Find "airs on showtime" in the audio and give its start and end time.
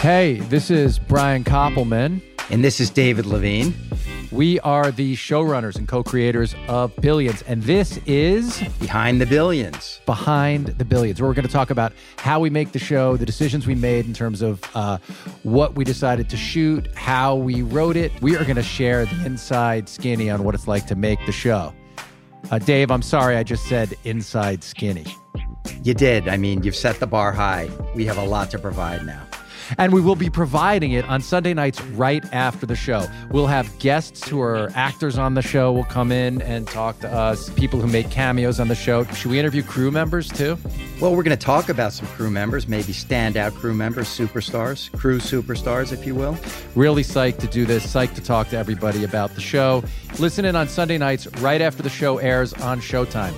52.18-53.34